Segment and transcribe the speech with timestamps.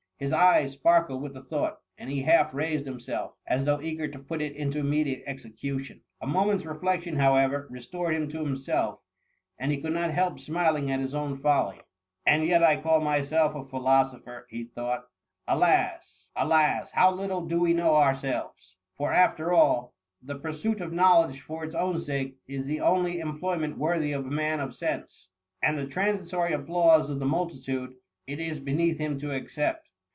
[0.21, 4.07] ^ His eyes sparkled with the thought, and he half raised himself, as though eager
[4.07, 6.01] to put it into immediate execution.
[6.21, 8.99] A moment's reflec tion, however, restored him to himself,
[9.57, 11.77] and he could not help smiling at his own folly.
[11.77, 11.81] *^
[12.27, 12.49] And THE MUMMir.
[12.49, 15.05] 77 yet I call myself a philosopher,^ thought he:*^
[15.47, 16.29] Alas!
[16.35, 16.91] alas!
[16.91, 21.73] how little do we know ourselves, for after all, the pursuit of knowledge for its
[21.73, 25.29] own sake is the only employment worthy of a man of sense:
[25.63, 27.95] and the transitory applause of the multitude,
[28.27, 29.87] it is beneath him to accept.